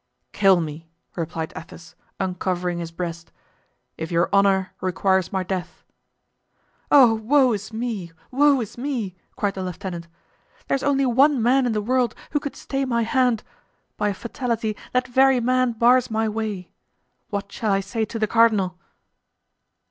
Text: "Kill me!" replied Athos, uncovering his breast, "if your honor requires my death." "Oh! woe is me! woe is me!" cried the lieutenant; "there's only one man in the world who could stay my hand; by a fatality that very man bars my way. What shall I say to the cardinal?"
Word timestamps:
"Kill 0.31 0.59
me!" 0.59 0.89
replied 1.15 1.53
Athos, 1.55 1.93
uncovering 2.19 2.79
his 2.79 2.89
breast, 2.89 3.31
"if 3.99 4.09
your 4.11 4.29
honor 4.33 4.73
requires 4.81 5.31
my 5.31 5.43
death." 5.43 5.83
"Oh! 6.89 7.13
woe 7.13 7.53
is 7.53 7.71
me! 7.71 8.11
woe 8.31 8.59
is 8.61 8.79
me!" 8.79 9.13
cried 9.35 9.53
the 9.53 9.61
lieutenant; 9.63 10.07
"there's 10.67 10.81
only 10.81 11.05
one 11.05 11.39
man 11.39 11.67
in 11.67 11.73
the 11.73 11.83
world 11.83 12.15
who 12.31 12.39
could 12.39 12.55
stay 12.55 12.83
my 12.83 13.03
hand; 13.03 13.43
by 13.95 14.09
a 14.09 14.13
fatality 14.15 14.75
that 14.91 15.07
very 15.07 15.39
man 15.39 15.73
bars 15.73 16.09
my 16.09 16.27
way. 16.27 16.71
What 17.29 17.51
shall 17.51 17.71
I 17.71 17.79
say 17.79 18.03
to 18.05 18.17
the 18.17 18.25
cardinal?" 18.25 18.79